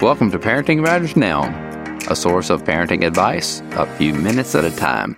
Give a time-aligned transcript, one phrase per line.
[0.00, 1.42] Welcome to Parenting Matters Now,
[2.08, 5.16] a source of parenting advice a few minutes at a time.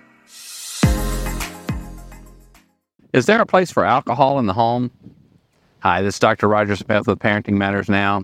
[3.13, 4.89] Is there a place for alcohol in the home?
[5.81, 6.47] Hi, this is Dr.
[6.47, 8.23] Roger Smith with Parenting Matters Now.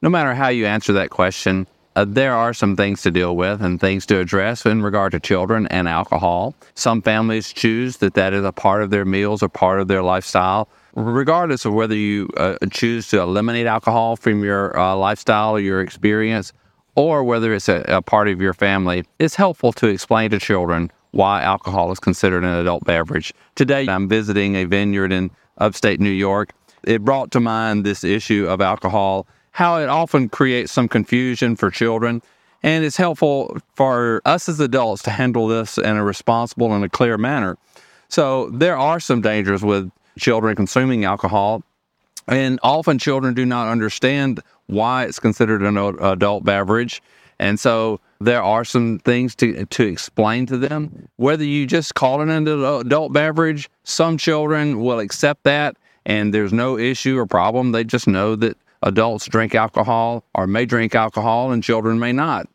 [0.00, 1.66] No matter how you answer that question,
[1.96, 5.18] uh, there are some things to deal with and things to address in regard to
[5.18, 6.54] children and alcohol.
[6.76, 10.04] Some families choose that that is a part of their meals or part of their
[10.04, 10.68] lifestyle.
[10.94, 15.80] Regardless of whether you uh, choose to eliminate alcohol from your uh, lifestyle or your
[15.80, 16.52] experience,
[16.96, 20.90] or whether it's a, a part of your family, it's helpful to explain to children
[21.12, 23.32] why alcohol is considered an adult beverage.
[23.54, 26.52] Today, I'm visiting a vineyard in upstate New York.
[26.84, 31.70] It brought to mind this issue of alcohol how it often creates some confusion for
[31.70, 32.22] children.
[32.62, 36.88] And it's helpful for us as adults to handle this in a responsible and a
[36.88, 37.56] clear manner.
[38.08, 41.62] So there are some dangers with children consuming alcohol.
[42.28, 47.02] And often children do not understand why it's considered an adult beverage.
[47.38, 51.08] And so there are some things to, to explain to them.
[51.16, 55.76] Whether you just call it an adult beverage, some children will accept that
[56.06, 57.72] and there's no issue or problem.
[57.72, 62.48] They just know that adults drink alcohol or may drink alcohol and children may not.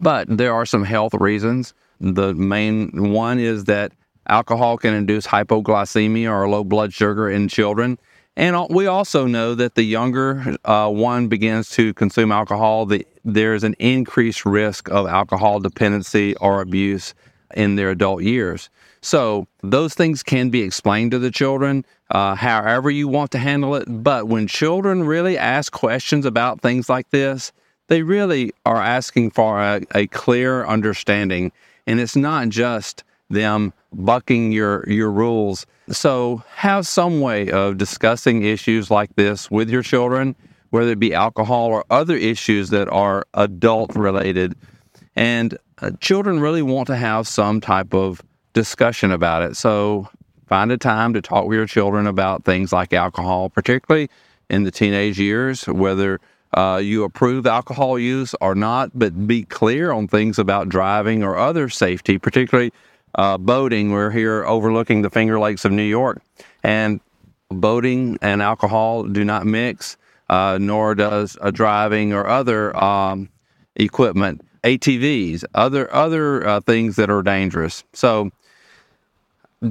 [0.00, 1.74] But there are some health reasons.
[2.00, 3.92] The main one is that
[4.30, 7.98] alcohol can induce hypoglycemia or low blood sugar in children.
[8.36, 13.64] And we also know that the younger uh, one begins to consume alcohol, the, there's
[13.64, 17.12] an increased risk of alcohol dependency or abuse
[17.54, 18.70] in their adult years.
[19.02, 23.74] So those things can be explained to the children, uh, however you want to handle
[23.74, 23.84] it.
[23.88, 27.52] But when children really ask questions about things like this,
[27.88, 31.50] they really are asking for a, a clear understanding.
[31.86, 35.66] And it's not just them bucking your, your rules.
[35.90, 40.36] So have some way of discussing issues like this with your children,
[40.70, 44.54] whether it be alcohol or other issues that are adult related.
[45.16, 48.20] And uh, children really want to have some type of
[48.52, 49.56] discussion about it.
[49.56, 50.08] So
[50.46, 54.08] find a time to talk with your children about things like alcohol, particularly
[54.48, 56.20] in the teenage years, whether
[56.54, 61.36] uh, you approve alcohol use or not, but be clear on things about driving or
[61.36, 62.72] other safety, particularly
[63.14, 63.90] uh, boating.
[63.90, 66.22] We're here overlooking the Finger Lakes of New York,
[66.62, 67.00] and
[67.50, 69.96] boating and alcohol do not mix,
[70.28, 73.28] uh, nor does driving or other um,
[73.76, 77.84] equipment, ATVs, other other uh, things that are dangerous.
[77.92, 78.30] So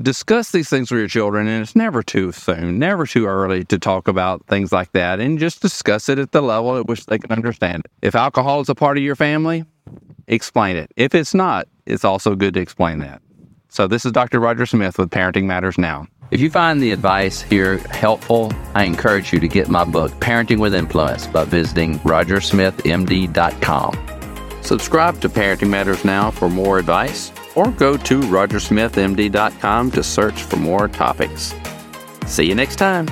[0.02, 3.80] discuss these things with your children, and it's never too soon, never too early to
[3.80, 7.18] talk about things like that, and just discuss it at the level at which they
[7.18, 7.92] can understand it.
[8.02, 9.66] If alcohol is a part of your family,
[10.28, 10.92] explain it.
[10.96, 13.22] If it's not, it's also good to explain that.
[13.70, 14.40] So, this is Dr.
[14.40, 16.08] Roger Smith with Parenting Matters Now.
[16.32, 20.60] If you find the advice here helpful, I encourage you to get my book, Parenting
[20.60, 24.62] with Influence, by visiting rogersmithmd.com.
[24.62, 30.58] Subscribe to Parenting Matters Now for more advice or go to rogersmithmd.com to search for
[30.58, 31.54] more topics.
[32.28, 33.08] See you next time.